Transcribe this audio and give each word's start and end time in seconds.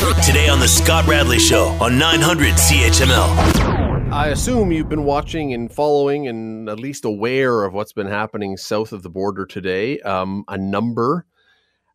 Today 0.00 0.48
on 0.48 0.60
The 0.60 0.66
Scott 0.66 1.06
Radley 1.06 1.38
Show 1.38 1.66
on 1.78 1.98
900 1.98 2.54
CHML. 2.54 4.10
I 4.10 4.28
assume 4.28 4.72
you've 4.72 4.88
been 4.88 5.04
watching 5.04 5.52
and 5.52 5.70
following 5.70 6.26
and 6.26 6.70
at 6.70 6.80
least 6.80 7.04
aware 7.04 7.64
of 7.64 7.74
what's 7.74 7.92
been 7.92 8.06
happening 8.06 8.56
south 8.56 8.92
of 8.92 9.02
the 9.02 9.10
border 9.10 9.44
today. 9.44 10.00
Um, 10.00 10.44
a 10.48 10.56
number 10.56 11.26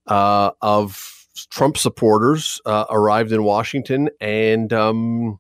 uh, 0.05 0.51
of 0.61 1.27
Trump 1.49 1.77
supporters 1.77 2.61
uh, 2.67 2.85
arrived 2.91 3.31
in 3.31 3.43
Washington 3.43 4.11
and 4.21 4.71
um, 4.71 5.39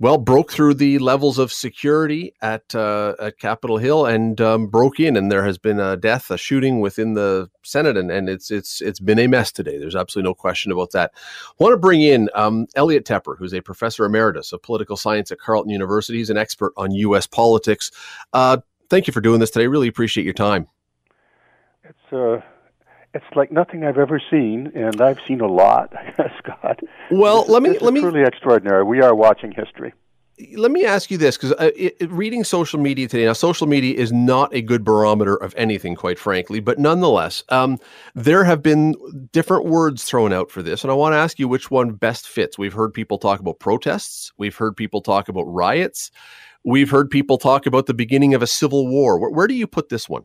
well, 0.00 0.16
broke 0.16 0.50
through 0.50 0.72
the 0.74 0.98
levels 0.98 1.38
of 1.38 1.52
security 1.52 2.32
at 2.40 2.74
uh, 2.74 3.14
at 3.20 3.38
Capitol 3.38 3.76
Hill 3.76 4.06
and 4.06 4.40
um, 4.40 4.66
broke 4.66 4.98
in, 4.98 5.14
and 5.14 5.30
there 5.30 5.44
has 5.44 5.58
been 5.58 5.78
a 5.78 5.94
death, 5.94 6.30
a 6.30 6.38
shooting 6.38 6.80
within 6.80 7.12
the 7.12 7.50
Senate, 7.62 7.98
and, 7.98 8.10
and 8.10 8.26
it's 8.26 8.50
it's 8.50 8.80
it's 8.80 8.98
been 8.98 9.18
a 9.18 9.26
mess 9.26 9.52
today. 9.52 9.78
There's 9.78 9.94
absolutely 9.94 10.30
no 10.30 10.34
question 10.34 10.72
about 10.72 10.92
that. 10.92 11.12
I 11.14 11.62
want 11.62 11.74
to 11.74 11.76
bring 11.76 12.00
in 12.00 12.30
um, 12.34 12.66
Elliot 12.74 13.04
Tepper, 13.04 13.36
who's 13.36 13.52
a 13.52 13.60
professor 13.60 14.06
emeritus 14.06 14.52
of 14.52 14.62
political 14.62 14.96
science 14.96 15.30
at 15.30 15.38
Carleton 15.38 15.70
University. 15.70 16.16
He's 16.16 16.30
an 16.30 16.38
expert 16.38 16.72
on 16.78 16.92
U.S. 16.92 17.26
politics. 17.26 17.90
Uh, 18.32 18.56
thank 18.88 19.06
you 19.06 19.12
for 19.12 19.20
doing 19.20 19.38
this 19.38 19.50
today. 19.50 19.66
Really 19.66 19.88
appreciate 19.88 20.24
your 20.24 20.32
time. 20.32 20.66
It's 21.84 22.12
uh, 22.12 22.40
it's 23.14 23.24
like 23.34 23.50
nothing 23.50 23.84
I've 23.84 23.98
ever 23.98 24.20
seen, 24.30 24.70
and 24.74 25.00
I've 25.00 25.18
seen 25.26 25.40
a 25.40 25.46
lot, 25.46 25.92
Scott. 26.38 26.80
Well, 27.10 27.42
this, 27.42 27.50
let 27.50 27.62
me 27.62 27.78
let 27.78 27.92
me 27.92 28.00
truly 28.00 28.22
extraordinary. 28.22 28.84
We 28.84 29.00
are 29.00 29.14
watching 29.14 29.52
history. 29.52 29.92
Let 30.56 30.70
me 30.70 30.86
ask 30.86 31.10
you 31.10 31.18
this, 31.18 31.36
because 31.36 31.52
uh, 31.52 31.70
reading 32.08 32.44
social 32.44 32.80
media 32.80 33.06
today 33.08 33.26
now, 33.26 33.34
social 33.34 33.66
media 33.66 33.94
is 33.94 34.10
not 34.10 34.54
a 34.54 34.62
good 34.62 34.84
barometer 34.84 35.34
of 35.34 35.54
anything, 35.54 35.94
quite 35.94 36.18
frankly. 36.18 36.60
But 36.60 36.78
nonetheless, 36.78 37.44
um, 37.50 37.78
there 38.14 38.44
have 38.44 38.62
been 38.62 38.94
different 39.32 39.66
words 39.66 40.04
thrown 40.04 40.32
out 40.32 40.50
for 40.50 40.62
this, 40.62 40.82
and 40.82 40.90
I 40.90 40.94
want 40.94 41.12
to 41.12 41.18
ask 41.18 41.38
you 41.38 41.46
which 41.46 41.70
one 41.70 41.92
best 41.92 42.26
fits. 42.26 42.56
We've 42.56 42.72
heard 42.72 42.94
people 42.94 43.18
talk 43.18 43.40
about 43.40 43.58
protests. 43.58 44.32
We've 44.38 44.56
heard 44.56 44.76
people 44.76 45.02
talk 45.02 45.28
about 45.28 45.42
riots. 45.42 46.10
We've 46.64 46.90
heard 46.90 47.10
people 47.10 47.36
talk 47.36 47.66
about 47.66 47.84
the 47.84 47.94
beginning 47.94 48.32
of 48.32 48.40
a 48.40 48.46
civil 48.46 48.86
war. 48.86 49.18
Where, 49.18 49.30
where 49.30 49.46
do 49.46 49.54
you 49.54 49.66
put 49.66 49.90
this 49.90 50.08
one? 50.08 50.24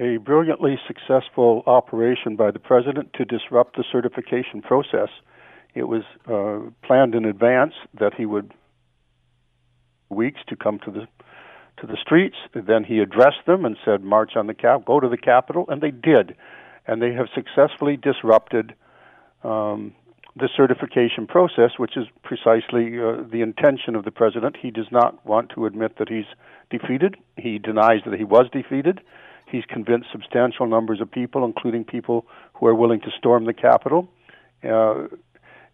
A 0.00 0.16
brilliantly 0.16 0.80
successful 0.88 1.62
operation 1.66 2.34
by 2.34 2.50
the 2.50 2.58
president 2.58 3.12
to 3.12 3.24
disrupt 3.24 3.76
the 3.76 3.84
certification 3.92 4.62
process. 4.62 5.10
It 5.74 5.84
was 5.84 6.02
uh, 6.26 6.70
planned 6.84 7.14
in 7.14 7.26
advance 7.26 7.74
that 7.98 8.14
he 8.14 8.24
would 8.24 8.52
weeks 10.08 10.40
to 10.48 10.56
come 10.56 10.80
to 10.80 10.90
the 10.90 11.06
to 11.80 11.86
the 11.86 11.96
streets. 11.96 12.36
Then 12.52 12.84
he 12.84 12.98
addressed 12.98 13.46
them 13.46 13.64
and 13.64 13.76
said, 13.84 14.02
"March 14.02 14.32
on 14.36 14.46
the 14.46 14.54
cap, 14.54 14.84
go 14.84 15.00
to 15.00 15.08
the 15.08 15.18
Capitol," 15.18 15.66
and 15.68 15.80
they 15.80 15.90
did, 15.90 16.34
and 16.86 17.00
they 17.00 17.12
have 17.12 17.28
successfully 17.34 17.96
disrupted 17.96 18.74
um, 19.44 19.94
the 20.34 20.48
certification 20.56 21.26
process, 21.26 21.72
which 21.76 21.96
is 21.96 22.06
precisely 22.22 22.98
uh, 22.98 23.22
the 23.30 23.42
intention 23.42 23.94
of 23.94 24.04
the 24.04 24.10
president. 24.10 24.56
He 24.56 24.70
does 24.70 24.90
not 24.90 25.24
want 25.26 25.50
to 25.50 25.66
admit 25.66 25.98
that 25.98 26.08
he's 26.08 26.26
defeated. 26.70 27.16
He 27.36 27.58
denies 27.58 28.00
that 28.06 28.18
he 28.18 28.24
was 28.24 28.48
defeated. 28.50 29.00
He's 29.50 29.64
convinced 29.64 30.08
substantial 30.12 30.66
numbers 30.66 31.00
of 31.00 31.10
people, 31.10 31.44
including 31.44 31.84
people 31.84 32.26
who 32.54 32.66
are 32.66 32.74
willing 32.74 33.00
to 33.00 33.10
storm 33.18 33.46
the 33.46 33.52
Capitol. 33.52 34.08
Uh, 34.62 35.08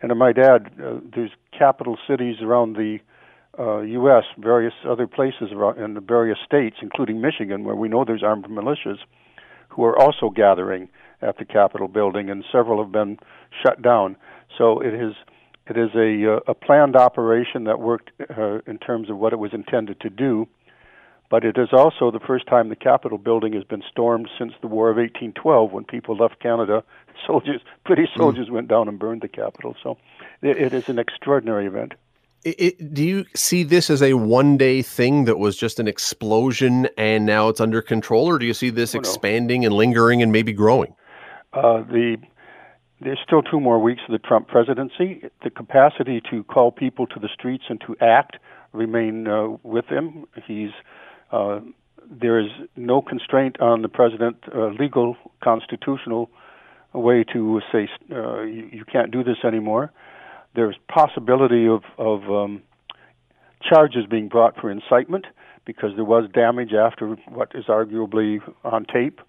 and 0.01 0.13
I 0.13 0.15
might 0.15 0.39
add, 0.39 0.71
uh, 0.83 1.01
there's 1.15 1.31
capital 1.57 1.99
cities 2.09 2.37
around 2.43 2.75
the 2.75 2.99
uh, 3.59 3.81
U.S., 3.81 4.25
various 4.39 4.75
other 4.87 5.07
places 5.07 5.51
around, 5.53 5.79
in 5.79 5.95
the 5.95 6.01
various 6.01 6.39
states, 6.45 6.77
including 6.83 7.21
Michigan, 7.21 7.65
where 7.65 7.77
we 7.77 7.89
know 7.89 8.05
there's 8.05 8.23
armed 8.23 8.47
militias, 8.47 8.99
who 9.69 9.85
are 9.85 9.99
also 9.99 10.31
gathering 10.31 10.89
at 11.23 11.39
the 11.39 11.45
Capitol 11.45 11.89
building, 11.89 12.31
and 12.31 12.45
several 12.53 12.83
have 12.83 12.93
been 12.93 13.19
shut 13.63 13.81
down. 13.83 14.17
So 14.57 14.81
it 14.81 14.95
is 14.95 15.15
it 15.69 15.77
is 15.77 15.91
a 15.95 16.37
uh, 16.37 16.41
a 16.47 16.55
planned 16.55 16.97
operation 16.97 17.65
that 17.65 17.81
worked 17.81 18.11
uh, 18.37 18.59
in 18.67 18.79
terms 18.79 19.11
of 19.11 19.19
what 19.19 19.33
it 19.33 19.37
was 19.37 19.53
intended 19.53 20.01
to 20.01 20.11
do 20.11 20.47
but 21.31 21.45
it 21.45 21.57
is 21.59 21.69
also 21.73 22.11
the 22.11 22.21
first 22.21 22.47
time 22.47 22.69
the 22.69 22.77
Capitol 22.77 23.19
building 23.19 23.53
has 23.53 23.65
been 23.65 23.83
stormed 23.91 24.29
since 24.39 24.53
the 24.61 24.69
War 24.69 24.91
of 24.91 24.97
1812, 24.97 25.73
when 25.73 25.85
people 25.85 26.17
left 26.17 26.41
Canada. 26.41 26.83
Soldiers, 27.27 27.61
British 27.85 28.11
hmm. 28.15 28.21
soldiers, 28.21 28.49
mm. 28.49 28.53
went 28.53 28.69
down 28.69 28.89
and 28.89 28.99
burned 28.99 29.23
the 29.23 29.29
Capitol. 29.29 29.75
So, 29.83 29.97
it, 30.43 30.59
it 30.59 30.75
is 30.75 30.89
an 30.89 30.99
extraordinary 30.99 31.67
event. 31.67 31.95
It, 32.45 32.61
it, 32.61 32.95
do 32.95 33.03
you 33.03 33.25
see 33.35 33.65
this 33.65 33.89
as 33.91 34.03
a 34.03 34.13
one 34.13 34.57
day 34.57 34.83
thing 34.83 35.25
that 35.25 35.39
was 35.39 35.57
just 35.57 35.81
an 35.81 35.89
explosion 35.89 36.89
and 36.97 37.25
now 37.27 37.49
it's 37.49 37.61
under 37.61 37.83
control, 37.83 38.27
or 38.27 38.39
do 38.39 38.47
you 38.47 38.55
see 38.55 38.71
this 38.71 38.95
oh, 38.95 38.99
expanding 38.99 39.63
no. 39.63 39.69
and 39.69 39.77
lingering 39.77 40.23
and 40.23 40.31
maybe 40.31 40.53
growing? 40.53 40.95
Uh, 41.53 41.79
the 41.83 42.19
there's 43.01 43.19
still 43.25 43.43
two 43.43 43.61
more 43.61 43.79
weeks 43.79 44.03
of 44.07 44.13
the 44.13 44.19
Trump 44.19 44.49
presidency. 44.49 45.23
The 45.43 45.51
capacity 45.51 46.23
to 46.31 46.45
call 46.45 46.71
people 46.71 47.07
to 47.09 47.21
the 47.21 47.29
streets 47.29 47.65
and 47.69 47.81
to 47.83 47.97
act 48.01 48.37
remain 48.73 49.27
uh, 49.27 49.49
with 49.63 49.87
him. 49.87 50.27
He's 50.47 50.71
uh, 51.33 51.61
there 52.11 52.39
is 52.39 52.51
no 52.77 53.03
constraint 53.03 53.61
on 53.61 53.83
the 53.83 53.89
president, 53.89 54.37
uh, 54.55 54.69
legal, 54.69 55.17
constitutional 55.43 56.31
way 56.93 57.25
to 57.33 57.61
say 57.73 57.89
uh, 58.13 58.43
you, 58.43 58.69
you, 58.73 58.85
can't 58.85 59.11
do 59.11 59.23
this 59.23 59.37
anymore. 59.45 59.93
There's 60.55 60.77
possibility 60.89 61.67
of, 61.67 61.83
of 61.99 62.23
um, 62.31 62.63
charges 63.63 64.07
being 64.09 64.29
brought 64.29 64.59
for 64.59 64.71
incitement 64.71 65.27
because 65.65 65.91
there 65.97 66.05
was 66.05 66.31
damage 66.33 66.73
after 66.73 67.17
what 67.29 67.53
is 67.55 67.65
arguably 67.67 68.39
on 68.65 68.87
tape 68.87 69.21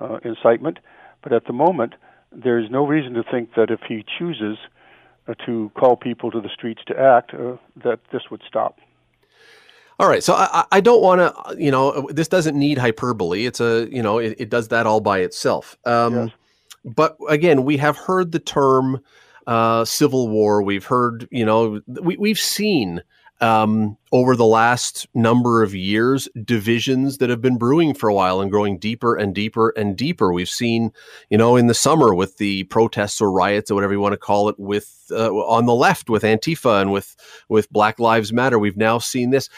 uh, 0.00 0.18
incitement. 0.24 0.78
But 1.22 1.32
at 1.32 1.46
the 1.46 1.52
moment, 1.52 1.94
there 2.32 2.58
is 2.58 2.70
no 2.70 2.86
reason 2.86 3.14
to 3.14 3.22
think 3.30 3.54
that 3.56 3.70
if 3.70 3.80
he 3.86 4.04
chooses 4.18 4.56
uh, 5.28 5.34
to 5.46 5.70
call 5.78 5.96
people 5.96 6.30
to 6.30 6.40
the 6.40 6.48
streets 6.48 6.80
to 6.86 6.98
act, 6.98 7.34
uh, 7.34 7.56
that 7.84 8.00
this 8.12 8.22
would 8.30 8.40
stop. 8.46 8.78
All 10.00 10.08
right, 10.08 10.24
so 10.24 10.32
I, 10.32 10.64
I 10.72 10.80
don't 10.80 11.02
want 11.02 11.20
to, 11.20 11.62
you 11.62 11.70
know, 11.70 12.08
this 12.08 12.26
doesn't 12.26 12.58
need 12.58 12.78
hyperbole. 12.78 13.44
It's 13.44 13.60
a, 13.60 13.86
you 13.92 14.02
know, 14.02 14.16
it, 14.16 14.34
it 14.38 14.48
does 14.48 14.68
that 14.68 14.86
all 14.86 15.02
by 15.02 15.18
itself. 15.18 15.76
Um, 15.84 16.14
yes. 16.14 16.30
But 16.86 17.18
again, 17.28 17.64
we 17.66 17.76
have 17.76 17.98
heard 17.98 18.32
the 18.32 18.38
term 18.38 19.02
uh, 19.46 19.84
civil 19.84 20.28
war. 20.28 20.62
We've 20.62 20.86
heard, 20.86 21.28
you 21.30 21.44
know, 21.44 21.82
we, 21.86 22.16
we've 22.16 22.38
seen 22.38 23.02
um, 23.40 23.96
over 24.12 24.36
the 24.36 24.46
last 24.46 25.06
number 25.14 25.62
of 25.62 25.74
years, 25.74 26.28
divisions 26.44 27.18
that 27.18 27.30
have 27.30 27.40
been 27.40 27.56
brewing 27.56 27.94
for 27.94 28.08
a 28.08 28.14
while 28.14 28.40
and 28.40 28.50
growing 28.50 28.78
deeper 28.78 29.16
and 29.16 29.34
deeper 29.34 29.70
and 29.70 29.96
deeper. 29.96 30.32
We've 30.32 30.48
seen, 30.48 30.92
you 31.30 31.38
know, 31.38 31.56
in 31.56 31.66
the 31.66 31.74
summer 31.74 32.14
with 32.14 32.36
the 32.36 32.64
protests 32.64 33.20
or 33.20 33.30
riots 33.30 33.70
or 33.70 33.74
whatever 33.74 33.92
you 33.92 34.00
want 34.00 34.12
to 34.12 34.18
call 34.18 34.48
it, 34.48 34.58
with 34.58 35.06
uh, 35.10 35.30
on 35.30 35.66
the 35.66 35.74
left 35.74 36.10
with 36.10 36.22
Antifa 36.22 36.82
and 36.82 36.92
with 36.92 37.16
with 37.48 37.70
Black 37.70 37.98
Lives 37.98 38.32
Matter. 38.32 38.58
We've 38.58 38.76
now 38.76 38.98
seen 38.98 39.30
this. 39.30 39.48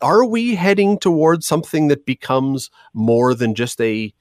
Are 0.00 0.24
we 0.24 0.54
heading 0.54 0.98
towards 0.98 1.46
something 1.46 1.88
that 1.88 2.06
becomes 2.06 2.70
more 2.94 3.34
than 3.34 3.54
just 3.54 3.80
a 3.80 4.14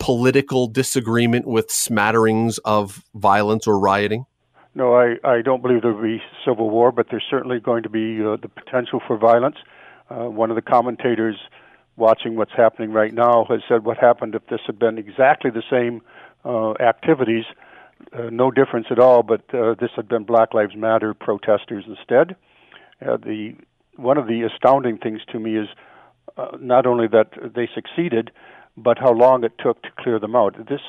political 0.00 0.66
disagreement 0.66 1.46
with 1.46 1.70
smatterings 1.70 2.58
of 2.58 3.04
violence 3.14 3.66
or 3.66 3.78
rioting? 3.78 4.26
No, 4.78 4.94
I, 4.94 5.16
I 5.24 5.42
don't 5.42 5.60
believe 5.60 5.82
there 5.82 5.92
will 5.92 6.04
be 6.04 6.22
civil 6.46 6.70
war, 6.70 6.92
but 6.92 7.06
there's 7.10 7.24
certainly 7.28 7.58
going 7.58 7.82
to 7.82 7.88
be 7.88 8.22
uh, 8.22 8.36
the 8.40 8.48
potential 8.48 9.00
for 9.04 9.18
violence. 9.18 9.56
Uh, 10.08 10.30
one 10.30 10.50
of 10.50 10.54
the 10.54 10.62
commentators 10.62 11.34
watching 11.96 12.36
what's 12.36 12.52
happening 12.56 12.92
right 12.92 13.12
now 13.12 13.44
has 13.50 13.58
said, 13.68 13.84
What 13.84 13.98
happened 13.98 14.36
if 14.36 14.46
this 14.46 14.60
had 14.66 14.78
been 14.78 14.96
exactly 14.96 15.50
the 15.50 15.64
same 15.68 16.00
uh, 16.44 16.74
activities? 16.74 17.44
Uh, 18.12 18.30
no 18.30 18.52
difference 18.52 18.86
at 18.92 19.00
all, 19.00 19.24
but 19.24 19.42
uh, 19.52 19.74
this 19.80 19.90
had 19.96 20.08
been 20.08 20.22
Black 20.22 20.54
Lives 20.54 20.76
Matter 20.76 21.12
protesters 21.12 21.82
instead. 21.88 22.36
Uh, 23.04 23.16
the 23.16 23.56
one 23.96 24.16
of 24.16 24.28
the 24.28 24.42
astounding 24.42 24.96
things 24.96 25.22
to 25.32 25.40
me 25.40 25.56
is 25.56 25.66
uh, 26.36 26.56
not 26.60 26.86
only 26.86 27.08
that 27.08 27.30
they 27.52 27.68
succeeded, 27.74 28.30
but 28.76 28.96
how 28.96 29.10
long 29.12 29.42
it 29.42 29.54
took 29.58 29.82
to 29.82 29.88
clear 29.98 30.20
them 30.20 30.36
out. 30.36 30.54
This 30.68 30.82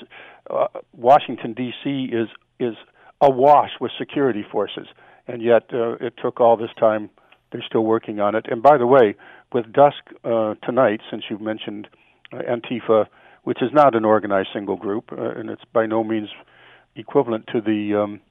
uh, 0.48 0.68
Washington 0.96 1.54
D.C. 1.54 2.12
is 2.14 2.28
is 2.60 2.76
awash 3.22 3.72
with 3.80 3.92
security 3.98 4.46
forces, 4.50 4.88
and 5.28 5.42
yet 5.42 5.64
uh, 5.74 5.94
it 5.94 6.14
took 6.22 6.40
all 6.40 6.58
this 6.58 6.72
time. 6.80 7.10
They're 7.52 7.64
still 7.68 7.84
working 7.84 8.20
on 8.20 8.36
it. 8.36 8.46
And 8.50 8.62
by 8.62 8.78
the 8.78 8.88
way, 8.88 9.16
with 9.52 9.72
dusk 9.74 10.04
uh, 10.24 10.56
tonight, 10.64 11.02
since 11.10 11.24
you've 11.30 11.42
mentioned 11.42 11.88
uh, 12.32 12.38
Antifa, 12.38 13.08
which 13.44 13.62
is 13.62 13.72
not 13.74 13.96
an 13.96 14.06
organized 14.06 14.50
single 14.54 14.76
group, 14.78 15.12
uh, 15.12 15.32
and 15.32 15.50
it's 15.50 15.64
by 15.74 15.86
no 15.86 16.04
means 16.04 16.30
equivalent 16.96 17.48
to 17.48 17.62
the 17.62 18.00
um, 18.00 18.22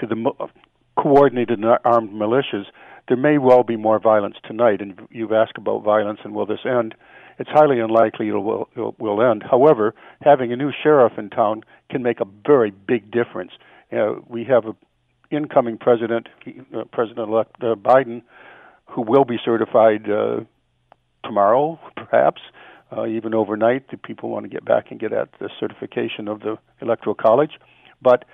to 0.00 0.06
the 0.06 0.16
mo- 0.16 0.50
coordinated 0.96 1.62
armed 1.84 2.10
militias, 2.10 2.64
there 3.08 3.16
may 3.16 3.38
well 3.38 3.62
be 3.62 3.76
more 3.76 3.98
violence 3.98 4.36
tonight. 4.44 4.80
And 4.80 5.00
you've 5.10 5.32
asked 5.32 5.58
about 5.58 5.84
violence 5.84 6.20
and 6.24 6.34
will 6.34 6.46
this 6.46 6.64
end? 6.64 6.94
It's 7.38 7.50
highly 7.50 7.80
unlikely 7.80 8.28
it 8.28 8.32
will, 8.32 8.68
it 8.76 8.98
will 8.98 9.22
end. 9.22 9.42
However, 9.48 9.94
having 10.20 10.52
a 10.52 10.56
new 10.56 10.70
sheriff 10.82 11.14
in 11.18 11.30
town 11.30 11.62
can 11.90 12.02
make 12.02 12.20
a 12.20 12.26
very 12.46 12.70
big 12.70 13.10
difference 13.10 13.52
uh, 13.92 14.14
we 14.28 14.44
have 14.44 14.64
an 14.66 14.76
incoming 15.30 15.78
president, 15.78 16.28
uh, 16.74 16.84
President-elect 16.92 17.56
uh, 17.62 17.74
Biden, 17.74 18.22
who 18.86 19.02
will 19.02 19.24
be 19.24 19.36
certified 19.44 20.08
uh, 20.10 20.40
tomorrow, 21.24 21.78
perhaps, 21.96 22.42
uh, 22.96 23.06
even 23.06 23.34
overnight. 23.34 23.90
The 23.90 23.96
people 23.96 24.30
want 24.30 24.44
to 24.44 24.48
get 24.48 24.64
back 24.64 24.90
and 24.90 25.00
get 25.00 25.12
at 25.12 25.28
the 25.38 25.48
certification 25.58 26.28
of 26.28 26.40
the 26.40 26.56
Electoral 26.80 27.14
College, 27.14 27.52
but 28.00 28.24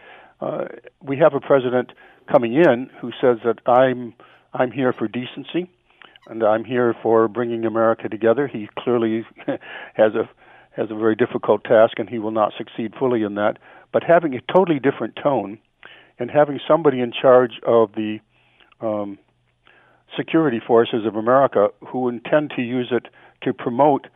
uh, 0.40 0.64
we 1.02 1.16
have 1.18 1.34
a 1.34 1.40
president 1.40 1.92
coming 2.30 2.54
in 2.54 2.90
who 3.00 3.10
says 3.20 3.38
that 3.44 3.58
I'm 3.66 4.14
I'm 4.54 4.70
here 4.70 4.92
for 4.92 5.08
decency, 5.08 5.70
and 6.26 6.42
I'm 6.42 6.64
here 6.64 6.94
for 7.02 7.28
bringing 7.28 7.64
America 7.64 8.08
together. 8.08 8.46
He 8.46 8.68
clearly 8.78 9.24
has 9.94 10.14
a 10.14 10.28
has 10.76 10.90
a 10.90 10.94
very 10.94 11.16
difficult 11.16 11.64
task, 11.64 11.98
and 11.98 12.08
he 12.08 12.18
will 12.18 12.30
not 12.30 12.52
succeed 12.56 12.94
fully 12.98 13.22
in 13.22 13.34
that. 13.34 13.58
But 13.92 14.02
having 14.02 14.34
a 14.34 14.40
totally 14.52 14.78
different 14.78 15.16
tone, 15.16 15.58
and 16.18 16.30
having 16.30 16.60
somebody 16.66 17.00
in 17.00 17.12
charge 17.12 17.60
of 17.66 17.92
the 17.92 18.18
um, 18.80 19.18
security 20.16 20.60
forces 20.64 21.06
of 21.06 21.16
America 21.16 21.68
who 21.86 22.08
intend 22.08 22.52
to 22.56 22.62
use 22.62 22.88
it 22.90 23.06
to 23.42 23.52
promote 23.52 24.06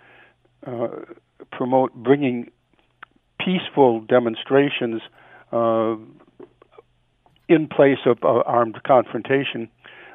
uh, 0.67 0.89
promote 1.51 1.93
bringing 1.95 2.51
peaceful 3.41 4.01
demonstrations 4.01 5.03
uh, 5.53 5.97
in 7.49 7.67
place 7.69 7.99
of 8.07 8.19
uh, 8.23 8.43
armed 8.47 8.81
confrontation, 8.85 9.69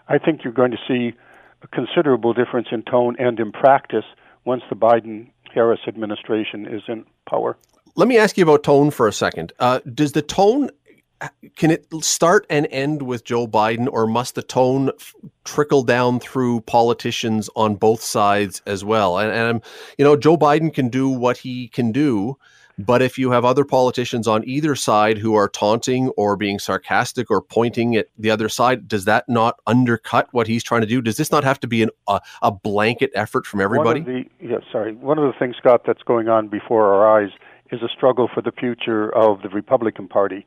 I 0.07 0.18
think 0.18 0.44
you're 0.44 0.53
going 0.53 0.71
to 0.71 0.77
see 0.88 1.15
a 1.62 1.68
considerable 1.68 2.33
difference 2.33 2.68
in 2.71 2.83
tone 2.83 3.15
and 3.19 3.39
in 3.39 3.51
practice 3.51 4.06
once 4.45 4.63
the 4.69 4.75
Biden 4.75 5.30
Harris 5.53 5.81
administration 5.88 6.65
is 6.65 6.83
in 6.88 7.06
power. 7.30 7.57
Let 7.98 8.08
me 8.08 8.20
ask 8.20 8.38
you 8.38 8.44
about 8.44 8.64
tone 8.64 8.92
for 8.92 9.08
a 9.08 9.12
second. 9.12 9.54
Uh, 9.60 9.80
does 9.92 10.12
the 10.12 10.22
tone 10.22 10.70
can 11.56 11.72
it 11.72 11.88
start 12.02 12.46
and 12.48 12.68
end 12.70 13.02
with 13.02 13.24
Joe 13.24 13.48
Biden, 13.48 13.88
or 13.92 14.06
must 14.06 14.36
the 14.36 14.44
tone 14.44 14.90
f- 14.90 15.16
trickle 15.46 15.82
down 15.82 16.20
through 16.20 16.62
politicians 16.62 17.50
on 17.56 17.74
both 17.74 18.02
sides 18.02 18.62
as 18.68 18.86
well? 18.86 19.18
And, 19.18 19.32
and 19.32 19.64
you 19.98 20.06
know, 20.06 20.16
Joe 20.16 20.38
Biden 20.38 20.72
can 20.72 20.90
do 20.90 21.10
what 21.10 21.38
he 21.38 21.70
can 21.70 21.92
do, 21.92 22.38
but 22.78 23.02
if 23.02 23.18
you 23.18 23.32
have 23.32 23.46
other 23.46 23.66
politicians 23.66 24.28
on 24.28 24.48
either 24.48 24.76
side 24.76 25.18
who 25.18 25.34
are 25.34 25.50
taunting 25.50 26.10
or 26.10 26.36
being 26.36 26.60
sarcastic 26.60 27.32
or 27.32 27.42
pointing 27.42 27.96
at 27.96 28.10
the 28.20 28.30
other 28.30 28.48
side, 28.48 28.88
does 28.88 29.06
that 29.06 29.28
not 29.28 29.60
undercut 29.66 30.28
what 30.34 30.46
he's 30.46 30.64
trying 30.64 30.82
to 30.82 30.88
do? 30.88 31.02
Does 31.02 31.18
this 31.18 31.32
not 31.32 31.44
have 31.44 31.60
to 31.62 31.68
be 31.68 31.82
an, 31.82 31.90
a, 32.08 32.22
a 32.44 32.52
blanket 32.52 33.10
effort 33.16 33.48
from 33.48 33.60
everybody? 33.60 34.02
One 34.02 34.30
the, 34.40 34.48
yeah, 34.48 34.58
sorry. 34.72 34.94
One 34.94 35.18
of 35.18 35.24
the 35.24 35.40
things, 35.40 35.56
Scott, 35.58 35.82
that's 35.88 36.04
going 36.04 36.30
on 36.30 36.48
before 36.48 36.94
our 36.94 37.24
eyes 37.24 37.32
is 37.72 37.81
a 37.81 37.90
struggle 37.96 38.30
for 38.34 38.42
the 38.42 38.52
future 38.52 39.14
of 39.16 39.42
the 39.42 39.50
Republican 39.50 40.08
Party. 40.08 40.46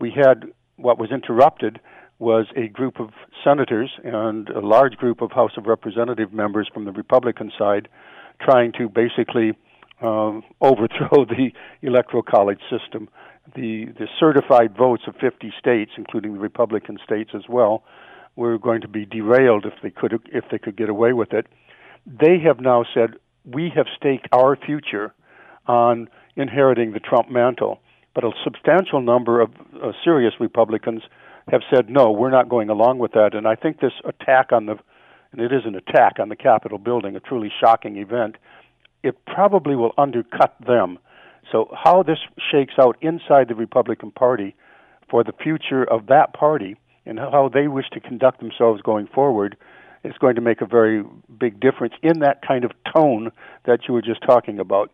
We 0.00 0.10
had 0.10 0.44
what 0.76 0.98
was 0.98 1.10
interrupted 1.10 1.80
was 2.18 2.46
a 2.56 2.68
group 2.68 2.98
of 3.00 3.10
senators 3.44 3.90
and 4.04 4.48
a 4.48 4.60
large 4.60 4.96
group 4.96 5.20
of 5.20 5.30
House 5.30 5.52
of 5.56 5.66
Representative 5.66 6.32
members 6.32 6.68
from 6.72 6.84
the 6.84 6.92
Republican 6.92 7.52
side 7.56 7.88
trying 8.40 8.72
to 8.72 8.88
basically 8.88 9.56
um, 10.02 10.42
overthrow 10.60 11.24
the 11.24 11.50
electoral 11.82 12.22
college 12.22 12.60
system. 12.70 13.08
The 13.54 13.86
the 13.98 14.08
certified 14.20 14.76
votes 14.76 15.04
of 15.06 15.14
50 15.16 15.52
states, 15.58 15.92
including 15.96 16.34
the 16.34 16.40
Republican 16.40 16.98
states 17.04 17.30
as 17.34 17.42
well, 17.48 17.82
were 18.36 18.58
going 18.58 18.82
to 18.82 18.88
be 18.88 19.06
derailed 19.06 19.64
if 19.64 19.74
they 19.82 19.90
could 19.90 20.12
if 20.32 20.44
they 20.50 20.58
could 20.58 20.76
get 20.76 20.88
away 20.88 21.12
with 21.12 21.32
it. 21.32 21.46
They 22.06 22.38
have 22.44 22.60
now 22.60 22.84
said 22.92 23.14
we 23.44 23.72
have 23.74 23.86
staked 23.96 24.28
our 24.32 24.56
future 24.56 25.14
on 25.66 26.08
inheriting 26.38 26.92
the 26.92 27.00
Trump 27.00 27.30
mantle, 27.30 27.80
but 28.14 28.24
a 28.24 28.30
substantial 28.42 29.02
number 29.02 29.40
of 29.40 29.50
uh, 29.82 29.92
serious 30.02 30.32
Republicans 30.40 31.02
have 31.50 31.60
said 31.74 31.90
no, 31.90 32.10
we're 32.10 32.30
not 32.30 32.48
going 32.48 32.70
along 32.70 32.98
with 32.98 33.12
that. 33.12 33.34
And 33.34 33.46
I 33.46 33.54
think 33.54 33.80
this 33.80 33.92
attack 34.04 34.52
on 34.52 34.66
the 34.66 34.78
and 35.30 35.42
it 35.42 35.52
is 35.52 35.66
an 35.66 35.74
attack 35.74 36.14
on 36.18 36.30
the 36.30 36.36
Capitol 36.36 36.78
building, 36.78 37.14
a 37.14 37.20
truly 37.20 37.52
shocking 37.60 37.98
event 37.98 38.36
it 39.02 39.24
probably 39.26 39.76
will 39.76 39.92
undercut 39.96 40.54
them. 40.64 40.98
So, 41.50 41.70
how 41.72 42.02
this 42.02 42.18
shakes 42.50 42.74
out 42.78 42.96
inside 43.00 43.48
the 43.48 43.54
Republican 43.54 44.10
Party 44.10 44.54
for 45.10 45.24
the 45.24 45.32
future 45.32 45.84
of 45.84 46.06
that 46.06 46.34
party 46.34 46.76
and 47.06 47.18
how 47.18 47.50
they 47.52 47.68
wish 47.68 47.86
to 47.92 48.00
conduct 48.00 48.40
themselves 48.40 48.82
going 48.82 49.06
forward 49.06 49.56
is 50.04 50.14
going 50.18 50.34
to 50.34 50.40
make 50.40 50.60
a 50.60 50.66
very 50.66 51.04
big 51.38 51.60
difference 51.60 51.94
in 52.02 52.20
that 52.20 52.40
kind 52.46 52.64
of 52.64 52.72
tone 52.92 53.30
that 53.64 53.80
you 53.88 53.94
were 53.94 54.02
just 54.02 54.22
talking 54.22 54.58
about. 54.58 54.90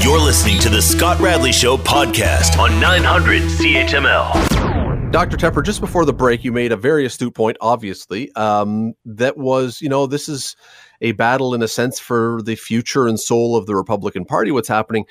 You're 0.00 0.20
listening 0.20 0.58
to 0.60 0.68
the 0.68 0.80
Scott 0.80 1.20
Radley 1.20 1.52
Show 1.52 1.76
podcast 1.76 2.58
on 2.58 2.80
900 2.80 3.42
CHML. 3.42 5.10
Dr. 5.12 5.36
Tepper, 5.36 5.62
just 5.62 5.80
before 5.80 6.06
the 6.06 6.12
break, 6.12 6.42
you 6.42 6.52
made 6.52 6.72
a 6.72 6.76
very 6.76 7.04
astute 7.04 7.34
point, 7.34 7.58
obviously. 7.60 8.34
Um, 8.34 8.94
that 9.04 9.36
was, 9.36 9.82
you 9.82 9.88
know, 9.88 10.06
this 10.06 10.26
is 10.26 10.56
a 11.02 11.12
battle 11.12 11.52
in 11.52 11.62
a 11.62 11.68
sense 11.68 11.98
for 11.98 12.40
the 12.42 12.54
future 12.54 13.06
and 13.06 13.20
soul 13.20 13.54
of 13.54 13.66
the 13.66 13.76
Republican 13.76 14.24
Party. 14.24 14.50
What's 14.50 14.68
happening? 14.68 15.04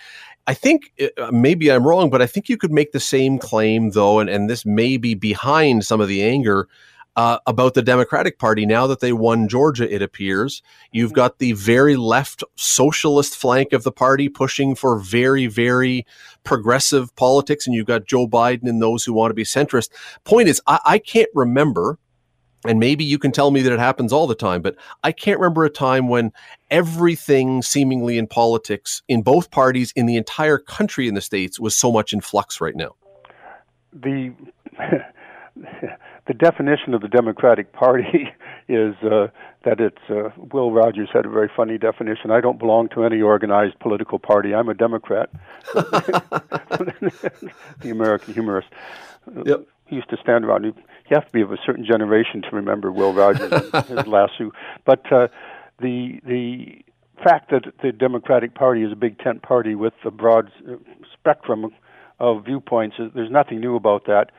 I 0.47 0.55
think 0.55 0.91
uh, 0.99 1.29
maybe 1.31 1.71
I'm 1.71 1.85
wrong, 1.85 2.09
but 2.09 2.21
I 2.21 2.25
think 2.25 2.49
you 2.49 2.57
could 2.57 2.71
make 2.71 2.93
the 2.93 2.99
same 2.99 3.37
claim, 3.37 3.91
though, 3.91 4.19
and, 4.19 4.29
and 4.29 4.49
this 4.49 4.65
may 4.65 4.97
be 4.97 5.13
behind 5.13 5.85
some 5.85 6.01
of 6.01 6.07
the 6.07 6.23
anger 6.23 6.67
uh, 7.15 7.39
about 7.45 7.73
the 7.73 7.81
Democratic 7.81 8.39
Party 8.39 8.65
now 8.65 8.87
that 8.87 8.99
they 8.99 9.13
won 9.13 9.47
Georgia, 9.47 9.93
it 9.93 10.01
appears. 10.01 10.61
You've 10.91 11.13
got 11.13 11.39
the 11.39 11.51
very 11.53 11.95
left 11.95 12.43
socialist 12.55 13.35
flank 13.35 13.73
of 13.73 13.83
the 13.83 13.91
party 13.91 14.29
pushing 14.29 14.75
for 14.75 14.97
very, 14.97 15.47
very 15.47 16.05
progressive 16.43 17.15
politics, 17.15 17.67
and 17.67 17.75
you've 17.75 17.87
got 17.87 18.05
Joe 18.05 18.27
Biden 18.27 18.69
and 18.69 18.81
those 18.81 19.03
who 19.03 19.13
want 19.13 19.31
to 19.31 19.35
be 19.35 19.43
centrist. 19.43 19.89
Point 20.23 20.47
is, 20.47 20.61
I, 20.67 20.79
I 20.85 20.97
can't 20.99 21.29
remember 21.33 21.99
and 22.65 22.79
maybe 22.79 23.03
you 23.03 23.17
can 23.17 23.31
tell 23.31 23.49
me 23.49 23.61
that 23.61 23.73
it 23.73 23.79
happens 23.79 24.13
all 24.13 24.27
the 24.27 24.35
time, 24.35 24.61
but 24.61 24.75
I 25.03 25.11
can't 25.11 25.39
remember 25.39 25.65
a 25.65 25.69
time 25.69 26.07
when 26.09 26.31
everything 26.69 27.63
seemingly 27.63 28.17
in 28.17 28.27
politics 28.27 29.01
in 29.07 29.23
both 29.23 29.49
parties 29.49 29.91
in 29.95 30.05
the 30.05 30.15
entire 30.15 30.59
country 30.59 31.07
in 31.07 31.15
the 31.15 31.21
states 31.21 31.59
was 31.59 31.75
so 31.75 31.91
much 31.91 32.13
in 32.13 32.21
flux 32.21 32.61
right 32.61 32.75
now. 32.75 32.95
The 33.93 34.33
the 36.27 36.33
definition 36.33 36.93
of 36.93 37.01
the 37.01 37.07
Democratic 37.07 37.73
Party 37.73 38.29
is 38.67 38.95
uh, 39.03 39.27
that 39.63 39.79
it's 39.79 39.97
uh, 40.09 40.29
Will 40.37 40.71
Rogers 40.71 41.09
had 41.13 41.25
a 41.25 41.29
very 41.29 41.49
funny 41.55 41.77
definition. 41.77 42.31
I 42.31 42.41
don't 42.41 42.59
belong 42.59 42.89
to 42.89 43.03
any 43.03 43.21
organized 43.21 43.79
political 43.79 44.19
party. 44.19 44.53
I'm 44.53 44.69
a 44.69 44.73
Democrat. 44.73 45.29
the 45.73 47.21
American 47.83 48.33
humorist. 48.33 48.69
Yep. 49.45 49.67
He 49.87 49.95
used 49.97 50.09
to 50.09 50.17
stand 50.21 50.45
around. 50.45 50.63
You 50.63 50.73
have 51.11 51.25
to 51.25 51.31
be 51.33 51.41
of 51.41 51.51
a 51.51 51.57
certain 51.65 51.85
generation 51.85 52.41
to 52.43 52.49
remember 52.55 52.91
Will 52.91 53.13
Rogers 53.13 53.51
and 53.51 53.85
his 53.85 54.07
lasso. 54.07 54.51
But 54.85 55.11
uh, 55.11 55.27
the 55.79 56.21
the 56.25 56.83
fact 57.23 57.51
that 57.51 57.65
the 57.83 57.91
Democratic 57.91 58.55
Party 58.55 58.83
is 58.83 58.91
a 58.91 58.95
big 58.95 59.19
tent 59.19 59.41
party 59.41 59.75
with 59.75 59.93
a 60.05 60.11
broad 60.11 60.51
uh, 60.67 60.75
spectrum 61.13 61.71
of 62.19 62.45
viewpoints, 62.45 62.95
there's 63.13 63.31
nothing 63.31 63.59
new 63.59 63.75
about 63.75 64.05
that. 64.05 64.31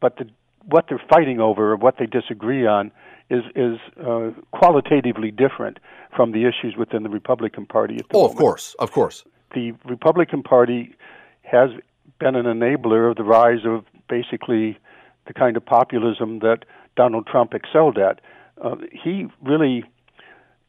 But 0.00 0.16
the, 0.16 0.30
what 0.66 0.86
they're 0.88 1.02
fighting 1.08 1.40
over, 1.40 1.72
or 1.72 1.76
what 1.76 1.96
they 1.98 2.06
disagree 2.06 2.66
on, 2.66 2.90
is 3.30 3.42
is 3.54 3.78
uh, 4.04 4.30
qualitatively 4.52 5.30
different 5.30 5.78
from 6.14 6.32
the 6.32 6.44
issues 6.44 6.76
within 6.76 7.02
the 7.02 7.08
Republican 7.08 7.66
Party. 7.66 7.98
oh, 8.12 8.18
moment. 8.18 8.32
of 8.32 8.38
course, 8.38 8.76
of 8.78 8.92
course. 8.92 9.24
The 9.54 9.72
Republican 9.84 10.42
Party 10.42 10.94
has 11.42 11.70
been 12.18 12.34
an 12.34 12.46
enabler 12.46 13.10
of 13.10 13.16
the 13.16 13.24
rise 13.24 13.64
of 13.64 13.84
basically 14.08 14.78
the 15.26 15.34
kind 15.34 15.56
of 15.56 15.64
populism 15.64 16.40
that 16.40 16.64
Donald 16.96 17.26
Trump 17.26 17.54
excelled 17.54 17.98
at. 17.98 18.20
Uh, 18.62 18.76
he 18.92 19.26
really 19.42 19.84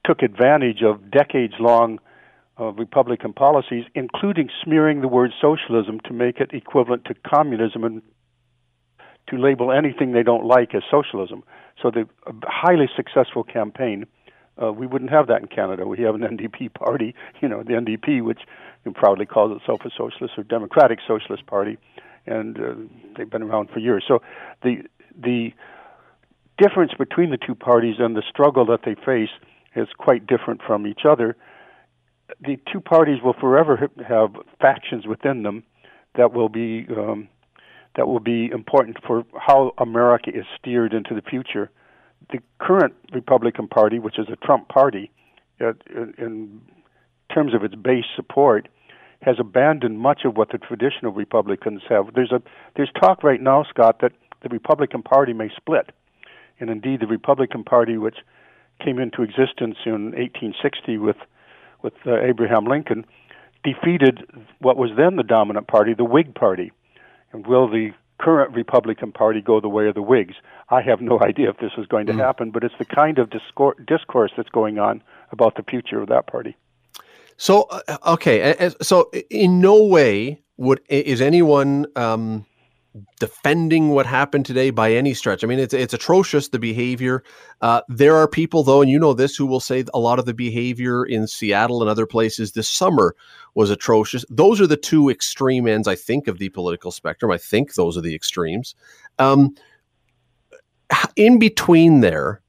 took 0.05 0.21
advantage 0.21 0.81
of 0.83 1.11
decades 1.11 1.53
long 1.59 1.99
uh, 2.59 2.71
Republican 2.73 3.33
policies, 3.33 3.85
including 3.95 4.49
smearing 4.63 5.01
the 5.01 5.07
word 5.07 5.31
socialism 5.41 5.99
to 6.05 6.13
make 6.13 6.39
it 6.39 6.51
equivalent 6.53 7.05
to 7.05 7.13
communism 7.27 7.83
and 7.83 8.01
to 9.27 9.37
label 9.37 9.71
anything 9.71 10.11
they 10.11 10.23
don't 10.23 10.45
like 10.45 10.75
as 10.75 10.83
socialism. 10.89 11.43
So 11.81 11.91
the 11.91 12.07
highly 12.43 12.89
successful 12.95 13.43
campaign. 13.43 14.05
Uh, 14.61 14.71
we 14.71 14.87
wouldn't 14.87 15.11
have 15.11 15.27
that 15.27 15.41
in 15.41 15.47
Canada. 15.47 15.85
We 15.85 15.99
have 16.03 16.15
an 16.15 16.21
NDP 16.21 16.73
party, 16.73 17.13
you 17.41 17.49
know, 17.49 17.61
the 17.63 17.73
NDP, 17.73 18.23
which 18.23 18.39
proudly 18.93 19.25
calls 19.25 19.55
itself 19.59 19.81
a 19.83 19.89
socialist 19.89 20.37
or 20.37 20.43
democratic 20.43 20.99
socialist 21.07 21.45
party, 21.47 21.77
and 22.25 22.57
uh, 22.57 22.73
they've 23.17 23.29
been 23.29 23.43
around 23.43 23.69
for 23.73 23.79
years. 23.79 24.03
So 24.07 24.21
the 24.63 24.83
the 25.17 25.53
difference 26.57 26.93
between 26.97 27.31
the 27.31 27.37
two 27.37 27.55
parties 27.55 27.95
and 27.99 28.15
the 28.15 28.23
struggle 28.29 28.65
that 28.67 28.81
they 28.85 28.95
face 28.95 29.29
is 29.75 29.87
quite 29.97 30.25
different 30.27 30.61
from 30.65 30.87
each 30.87 31.01
other. 31.09 31.35
The 32.39 32.57
two 32.71 32.79
parties 32.79 33.21
will 33.23 33.33
forever 33.33 33.89
have 34.07 34.35
factions 34.61 35.05
within 35.05 35.43
them 35.43 35.63
that 36.15 36.33
will 36.33 36.49
be 36.49 36.87
um, 36.95 37.27
that 37.95 38.07
will 38.07 38.19
be 38.19 38.49
important 38.51 38.97
for 39.05 39.23
how 39.37 39.73
America 39.77 40.29
is 40.29 40.45
steered 40.59 40.93
into 40.93 41.13
the 41.13 41.21
future. 41.21 41.69
The 42.31 42.39
current 42.59 42.93
Republican 43.13 43.67
Party, 43.67 43.99
which 43.99 44.19
is 44.19 44.27
a 44.31 44.35
Trump 44.37 44.67
party, 44.67 45.11
uh, 45.61 45.73
in 46.17 46.61
terms 47.33 47.53
of 47.53 47.63
its 47.63 47.75
base 47.75 48.05
support, 48.15 48.67
has 49.21 49.37
abandoned 49.39 49.99
much 49.99 50.21
of 50.25 50.35
what 50.35 50.51
the 50.51 50.57
traditional 50.57 51.11
Republicans 51.11 51.81
have. 51.89 52.13
There's 52.13 52.31
a 52.31 52.41
there's 52.75 52.91
talk 52.99 53.23
right 53.23 53.41
now, 53.41 53.63
Scott, 53.63 53.99
that 54.01 54.11
the 54.43 54.49
Republican 54.49 55.01
Party 55.01 55.33
may 55.33 55.49
split, 55.55 55.91
and 56.59 56.69
indeed 56.69 56.99
the 56.99 57.07
Republican 57.07 57.63
Party, 57.63 57.97
which 57.97 58.17
came 58.83 58.99
into 58.99 59.23
existence 59.23 59.77
in 59.85 60.11
1860 60.11 60.97
with 60.97 61.17
with 61.81 61.93
uh, 62.05 62.19
Abraham 62.21 62.65
Lincoln, 62.65 63.05
defeated 63.63 64.23
what 64.59 64.77
was 64.77 64.91
then 64.97 65.15
the 65.15 65.23
dominant 65.23 65.67
party, 65.67 65.93
the 65.93 66.05
Whig 66.05 66.35
Party. 66.35 66.71
And 67.35 67.45
will 67.45 67.69
the 67.69 67.91
current 68.17 68.55
Republican 68.55 69.11
Party 69.11 69.41
go 69.41 69.59
the 69.59 69.67
way 69.67 69.89
of 69.89 69.95
the 69.95 70.01
Whigs. 70.01 70.35
I 70.69 70.81
have 70.81 71.01
no 71.01 71.19
idea 71.21 71.49
if 71.49 71.57
this 71.57 71.73
is 71.77 71.85
going 71.85 72.05
to 72.05 72.13
mm. 72.13 72.19
happen, 72.19 72.49
but 72.49 72.63
it's 72.63 72.73
the 72.79 72.85
kind 72.85 73.19
of 73.19 73.29
discourse 73.29 74.31
that's 74.37 74.49
going 74.49 74.79
on 74.79 75.03
about 75.33 75.55
the 75.55 75.63
future 75.63 76.01
of 76.01 76.07
that 76.07 76.27
party. 76.27 76.55
So, 77.35 77.63
uh, 77.63 77.97
okay, 78.07 78.69
so 78.81 79.11
in 79.29 79.59
no 79.59 79.83
way 79.83 80.41
would 80.55 80.79
is 80.87 81.19
anyone 81.19 81.87
um, 81.97 82.45
defending 83.19 83.89
what 83.89 84.05
happened 84.05 84.45
today 84.45 84.69
by 84.69 84.91
any 84.93 85.13
stretch. 85.13 85.43
I 85.43 85.47
mean, 85.47 85.59
it's 85.59 85.73
it's 85.73 85.93
atrocious 85.93 86.49
the 86.49 86.59
behavior. 86.59 87.23
Uh, 87.61 87.81
there 87.87 88.15
are 88.15 88.27
people, 88.27 88.63
though, 88.63 88.81
and 88.81 88.89
you 88.89 88.99
know 88.99 89.13
this, 89.13 89.35
who 89.35 89.45
will 89.45 89.59
say 89.59 89.83
a 89.93 89.99
lot 89.99 90.19
of 90.19 90.25
the 90.25 90.33
behavior 90.33 91.05
in 91.05 91.27
Seattle 91.27 91.81
and 91.81 91.89
other 91.89 92.05
places 92.05 92.51
this 92.51 92.69
summer 92.69 93.15
was 93.53 93.69
atrocious. 93.69 94.25
Those 94.29 94.61
are 94.61 94.67
the 94.67 94.77
two 94.77 95.09
extreme 95.09 95.67
ends, 95.67 95.87
I 95.87 95.95
think, 95.95 96.27
of 96.27 96.37
the 96.37 96.49
political 96.49 96.91
spectrum. 96.91 97.31
I 97.31 97.37
think 97.37 97.73
those 97.73 97.97
are 97.97 98.01
the 98.01 98.15
extremes. 98.15 98.75
Um, 99.19 99.55
in 101.15 101.39
between 101.39 102.01
there, 102.01 102.41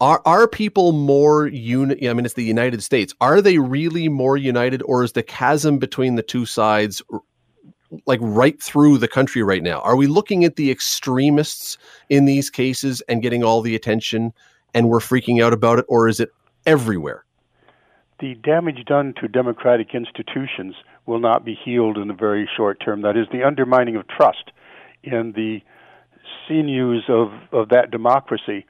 are 0.00 0.22
are 0.24 0.48
people 0.48 0.92
more 0.92 1.46
uni- 1.46 2.08
I 2.08 2.12
mean, 2.14 2.24
it's 2.24 2.34
the 2.34 2.42
United 2.42 2.82
States. 2.82 3.14
Are 3.20 3.40
they 3.40 3.58
really 3.58 4.08
more 4.08 4.36
united, 4.36 4.82
or 4.82 5.04
is 5.04 5.12
the 5.12 5.22
chasm 5.22 5.78
between 5.78 6.16
the 6.16 6.22
two 6.22 6.46
sides 6.46 7.00
like 8.06 8.20
right 8.22 8.60
through 8.62 8.98
the 8.98 9.08
country 9.08 9.42
right 9.42 9.62
now? 9.62 9.80
Are 9.80 9.96
we 9.96 10.06
looking 10.06 10.44
at 10.44 10.56
the 10.56 10.70
extremists 10.70 11.78
in 12.08 12.24
these 12.24 12.50
cases 12.50 13.02
and 13.08 13.22
getting 13.22 13.42
all 13.42 13.60
the 13.60 13.74
attention 13.74 14.32
and 14.74 14.88
we're 14.88 14.98
freaking 14.98 15.42
out 15.42 15.52
about 15.52 15.78
it, 15.78 15.86
or 15.88 16.08
is 16.08 16.20
it 16.20 16.30
everywhere? 16.66 17.24
The 18.20 18.34
damage 18.34 18.84
done 18.86 19.14
to 19.20 19.28
democratic 19.28 19.94
institutions 19.94 20.74
will 21.06 21.20
not 21.20 21.44
be 21.44 21.54
healed 21.54 21.96
in 21.96 22.08
the 22.08 22.14
very 22.14 22.48
short 22.56 22.80
term. 22.84 23.02
That 23.02 23.16
is, 23.16 23.26
the 23.32 23.44
undermining 23.44 23.96
of 23.96 24.06
trust 24.08 24.50
in 25.02 25.32
the 25.32 25.60
sinews 26.48 27.04
of, 27.08 27.28
of 27.52 27.68
that 27.68 27.90
democracy. 27.90 28.66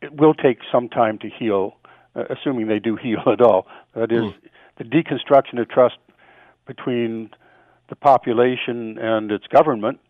It 0.00 0.14
will 0.14 0.34
take 0.34 0.58
some 0.70 0.88
time 0.88 1.18
to 1.18 1.28
heal, 1.28 1.76
uh, 2.14 2.24
assuming 2.30 2.68
they 2.68 2.78
do 2.78 2.96
heal 3.02 3.22
at 3.26 3.40
all. 3.40 3.66
That 3.94 4.12
is, 4.12 4.22
mm. 4.22 4.34
the 4.76 4.84
deconstruction 4.84 5.60
of 5.60 5.68
trust 5.68 5.96
between 6.66 7.30
the 7.88 7.96
population 7.96 8.98
and 8.98 9.30
its 9.30 9.46
government 9.46 10.00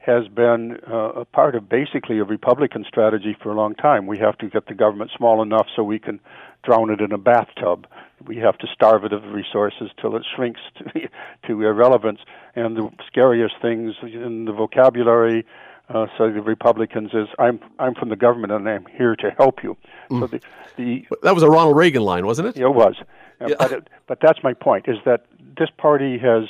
has 0.00 0.26
been 0.28 0.78
uh, 0.90 1.12
a 1.12 1.24
part 1.26 1.54
of 1.54 1.68
basically 1.68 2.18
a 2.18 2.24
Republican 2.24 2.84
strategy 2.88 3.36
for 3.42 3.50
a 3.50 3.54
long 3.54 3.74
time. 3.74 4.06
We 4.06 4.18
have 4.18 4.38
to 4.38 4.48
get 4.48 4.66
the 4.66 4.74
government 4.74 5.10
small 5.14 5.42
enough 5.42 5.66
so 5.76 5.84
we 5.84 5.98
can 5.98 6.20
drown 6.62 6.90
it 6.90 7.00
in 7.00 7.12
a 7.12 7.18
bathtub. 7.18 7.86
We 8.26 8.36
have 8.38 8.56
to 8.58 8.66
starve 8.72 9.04
it 9.04 9.12
of 9.12 9.24
resources 9.24 9.90
till 10.00 10.16
it 10.16 10.24
shrinks 10.34 10.60
to, 10.78 11.08
to 11.46 11.62
irrelevance. 11.62 12.20
And 12.56 12.76
the 12.76 12.90
scariest 13.06 13.54
things 13.60 13.94
in 14.02 14.46
the 14.46 14.52
vocabulary, 14.52 15.44
uh, 15.90 16.06
so 16.16 16.30
the 16.30 16.40
Republicans 16.40 17.10
is, 17.12 17.28
"I'm 17.38 17.60
I'm 17.78 17.94
from 17.94 18.08
the 18.08 18.16
government 18.16 18.52
and 18.52 18.68
I'm 18.68 18.86
here 18.86 19.16
to 19.16 19.30
help 19.30 19.62
you." 19.62 19.76
Mm. 20.10 20.20
So 20.20 20.26
the, 20.26 20.40
the 20.76 21.06
that 21.22 21.34
was 21.34 21.42
a 21.42 21.50
Ronald 21.50 21.76
Reagan 21.76 22.02
line, 22.02 22.26
wasn't 22.26 22.48
it? 22.48 22.56
It 22.56 22.68
was, 22.68 22.96
yeah. 23.40 23.54
but 23.58 23.72
it, 23.72 23.88
but 24.06 24.18
that's 24.20 24.42
my 24.42 24.54
point: 24.54 24.86
is 24.88 24.96
that 25.04 25.26
this 25.58 25.68
party 25.76 26.18
has 26.18 26.44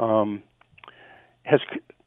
um, 0.00 0.42
has 1.42 1.60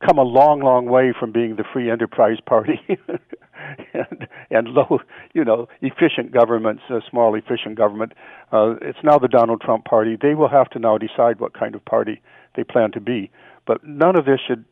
come 0.05 0.17
a 0.17 0.23
long, 0.23 0.61
long 0.61 0.85
way 0.85 1.13
from 1.17 1.31
being 1.31 1.55
the 1.55 1.63
free 1.71 1.89
enterprise 1.89 2.37
party 2.45 2.81
and, 3.93 4.27
and 4.49 4.67
low, 4.69 4.99
you 5.33 5.43
know, 5.43 5.67
efficient 5.81 6.31
governments, 6.31 6.83
a 6.89 6.99
small 7.09 7.35
efficient 7.35 7.75
government. 7.75 8.13
Uh, 8.51 8.75
it's 8.81 8.99
now 9.03 9.17
the 9.17 9.27
Donald 9.27 9.61
Trump 9.61 9.85
party. 9.85 10.17
They 10.21 10.35
will 10.35 10.49
have 10.49 10.69
to 10.71 10.79
now 10.79 10.97
decide 10.97 11.39
what 11.39 11.57
kind 11.57 11.75
of 11.75 11.85
party 11.85 12.21
they 12.55 12.63
plan 12.63 12.91
to 12.91 12.99
be. 12.99 13.31
But 13.65 13.83
none 13.85 14.15
of 14.15 14.25
this 14.25 14.39
should 14.45 14.65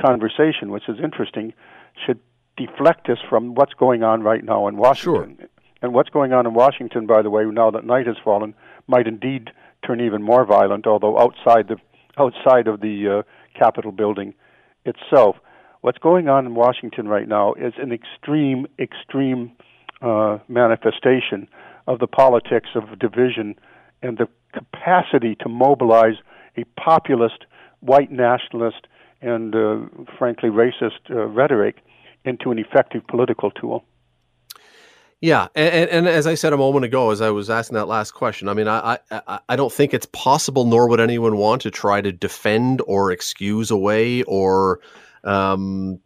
conversation, 0.00 0.70
which 0.70 0.88
is 0.88 0.96
interesting, 1.02 1.52
should 2.06 2.20
deflect 2.56 3.08
us 3.08 3.18
from 3.28 3.54
what's 3.54 3.74
going 3.74 4.02
on 4.02 4.22
right 4.22 4.44
now 4.44 4.68
in 4.68 4.76
Washington. 4.76 5.36
Sure. 5.38 5.48
And 5.82 5.92
what's 5.92 6.08
going 6.08 6.32
on 6.32 6.46
in 6.46 6.54
Washington, 6.54 7.06
by 7.06 7.22
the 7.22 7.30
way, 7.30 7.44
now 7.44 7.70
that 7.70 7.84
night 7.84 8.06
has 8.06 8.16
fallen, 8.24 8.54
might 8.86 9.06
indeed 9.06 9.50
turn 9.86 10.00
even 10.00 10.22
more 10.22 10.44
violent, 10.44 10.86
although 10.86 11.18
outside 11.18 11.68
the 11.68 11.76
outside 12.16 12.66
of 12.66 12.80
the 12.80 13.18
uh, 13.18 13.58
Capitol 13.58 13.92
building 13.92 14.34
itself. 14.84 15.36
What's 15.80 15.98
going 15.98 16.28
on 16.28 16.46
in 16.46 16.54
Washington 16.54 17.08
right 17.08 17.28
now 17.28 17.54
is 17.54 17.74
an 17.78 17.92
extreme, 17.92 18.66
extreme 18.78 19.52
uh, 20.02 20.38
manifestation 20.48 21.48
of 21.86 21.98
the 22.00 22.06
politics 22.06 22.70
of 22.74 22.98
division 22.98 23.54
and 24.02 24.18
the 24.18 24.28
capacity 24.52 25.36
to 25.40 25.48
mobilize 25.48 26.16
a 26.56 26.64
populist, 26.80 27.44
white 27.80 28.10
nationalist, 28.10 28.86
and 29.20 29.54
uh, 29.54 29.78
frankly 30.18 30.50
racist 30.50 31.10
uh, 31.10 31.26
rhetoric 31.26 31.76
into 32.24 32.50
an 32.50 32.58
effective 32.58 33.06
political 33.06 33.50
tool. 33.50 33.84
Yeah, 35.22 35.48
and, 35.54 35.88
and, 35.88 36.08
as 36.08 36.26
I 36.26 36.34
said 36.34 36.52
a 36.52 36.58
moment 36.58 36.84
ago, 36.84 37.10
as 37.10 37.22
I 37.22 37.30
was 37.30 37.48
asking 37.48 37.76
that 37.76 37.86
last 37.88 38.12
question, 38.12 38.50
I 38.50 38.54
mean, 38.54 38.68
I, 38.68 38.98
I 39.10 39.38
I 39.48 39.56
don't 39.56 39.72
think 39.72 39.94
it's 39.94 40.06
possible, 40.12 40.66
nor 40.66 40.88
would 40.90 41.00
anyone 41.00 41.38
want 41.38 41.62
to 41.62 41.70
try 41.70 42.02
to 42.02 42.12
defend 42.12 42.82
or 42.86 43.10
excuse 43.10 43.70
away 43.70 44.24
or 44.24 44.80
um, 45.24 45.98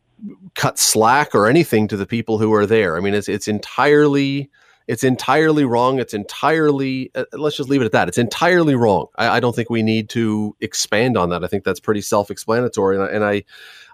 cut 0.55 0.79
slack 0.79 1.35
or 1.35 1.49
anything 1.49 1.88
to 1.88 1.97
the 1.97 2.07
people 2.07 2.38
who 2.38 2.52
are 2.55 2.67
there. 2.67 2.97
I 2.97 3.00
mean, 3.00 3.14
it's 3.14 3.29
it's 3.29 3.49
entirely 3.49 4.49
it's 4.87 5.04
entirely 5.04 5.64
wrong. 5.64 5.99
It's 5.99 6.14
entirely 6.14 7.10
uh, 7.14 7.25
let's 7.32 7.56
just 7.56 7.68
leave 7.68 7.80
it 7.80 7.84
at 7.84 7.92
that. 7.92 8.08
It's 8.08 8.18
entirely 8.18 8.75
wrong. 8.75 9.06
I, 9.16 9.37
I, 9.37 9.40
don't 9.40 9.54
think 9.54 9.70
we 9.70 9.82
need 9.82 10.08
to 10.10 10.56
expand 10.60 11.16
on 11.16 11.30
that. 11.30 11.44
I 11.44 11.46
think 11.46 11.64
that's 11.64 11.80
pretty 11.80 12.00
self-explanatory, 12.00 12.96
and 12.96 13.04
I, 13.04 13.08
and 13.08 13.25
I 13.25 13.44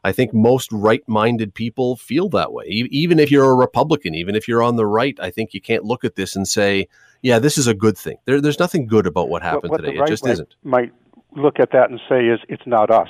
I 0.04 0.12
think 0.12 0.32
most 0.32 0.70
right 0.72 1.06
minded 1.08 1.54
people 1.54 1.96
feel 1.96 2.28
that 2.30 2.52
way. 2.52 2.66
Even 2.66 3.18
if 3.18 3.30
you're 3.30 3.50
a 3.50 3.54
Republican, 3.54 4.14
even 4.14 4.34
if 4.34 4.48
you're 4.48 4.62
on 4.62 4.76
the 4.76 4.86
right, 4.86 5.18
I 5.20 5.30
think 5.30 5.52
you 5.52 5.60
can't 5.60 5.84
look 5.84 6.04
at 6.04 6.14
this 6.14 6.36
and 6.36 6.46
say, 6.46 6.88
yeah, 7.22 7.38
this 7.38 7.58
is 7.58 7.66
a 7.66 7.74
good 7.74 7.98
thing. 7.98 8.18
There, 8.24 8.40
there's 8.40 8.60
nothing 8.60 8.86
good 8.86 9.06
about 9.06 9.28
what 9.28 9.42
happened 9.42 9.72
what 9.72 9.82
today. 9.82 9.98
Right 9.98 10.08
it 10.08 10.12
just 10.12 10.26
isn't. 10.26 10.54
Might 10.62 10.92
look 11.34 11.58
at 11.58 11.72
that 11.72 11.90
and 11.90 12.00
say, 12.08 12.26
is 12.26 12.40
it's 12.48 12.66
not 12.66 12.90
us. 12.90 13.08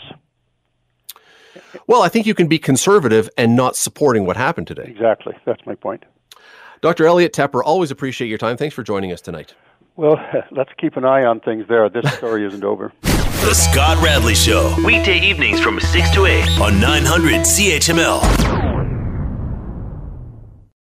Well, 1.87 2.03
I 2.03 2.09
think 2.09 2.27
you 2.27 2.35
can 2.35 2.49
be 2.49 2.59
conservative 2.59 3.29
and 3.37 3.57
not 3.57 3.77
supporting 3.77 4.27
what 4.27 4.37
happened 4.37 4.67
today. 4.67 4.85
Exactly. 4.87 5.35
That's 5.45 5.65
my 5.67 5.75
point. 5.75 6.05
Dr. 6.81 7.07
Elliot 7.07 7.33
Tepper, 7.33 7.63
always 7.65 7.91
appreciate 7.91 8.29
your 8.29 8.39
time. 8.39 8.57
Thanks 8.57 8.75
for 8.75 8.83
joining 8.83 9.13
us 9.13 9.21
tonight. 9.21 9.55
Well, 9.97 10.19
let's 10.51 10.71
keep 10.79 10.97
an 10.97 11.05
eye 11.05 11.25
on 11.25 11.41
things 11.41 11.67
there. 11.69 11.89
This 11.89 12.13
story 12.15 12.45
isn't 12.47 12.65
over. 12.65 12.93
The 13.47 13.55
Scott 13.55 14.03
Radley 14.03 14.35
Show, 14.35 14.75
weekday 14.85 15.21
evenings 15.21 15.61
from 15.61 15.79
6 15.79 16.11
to 16.15 16.27
8 16.27 16.59
on 16.59 16.81
900 16.81 17.43
CHML. 17.43 18.66